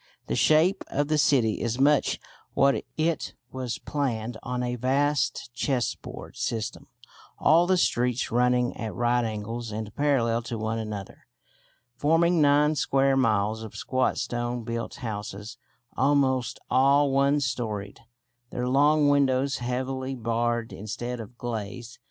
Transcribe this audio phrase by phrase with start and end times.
[0.25, 2.19] The shape of the city is much
[2.55, 6.87] what it was, planned on a vast chessboard system,
[7.37, 11.27] all the streets running at right angles and parallel to one another,
[11.95, 15.57] forming nine square miles of squat stone built houses,
[15.95, 17.99] almost all one storeyed,
[18.49, 21.99] their long windows heavily barred instead of glazed.